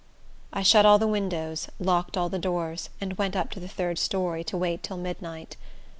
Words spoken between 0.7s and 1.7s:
all the windows,